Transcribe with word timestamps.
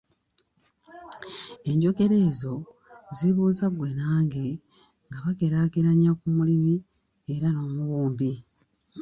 Enjogera 1.69 2.15
ezo 2.29 2.53
zibuuza 3.17 3.65
ggwe 3.71 3.89
nange, 3.99 4.45
nga 5.07 5.17
bageraageranya 5.23 6.11
ku 6.19 6.27
mulimi 6.35 6.73
era 7.33 7.47
n’omubumbi. 7.51 8.31